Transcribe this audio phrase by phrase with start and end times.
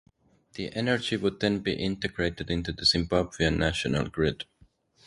[0.53, 4.45] The energy would then be integrated into the Zimbabwean national grid.